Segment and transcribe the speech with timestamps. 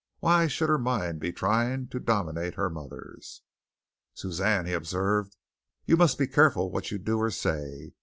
[0.17, 3.43] Why should her mind be trying to dominate her mother's?
[4.15, 5.35] "Suzanne," he observed,
[5.85, 7.93] "you must be careful what you do or say.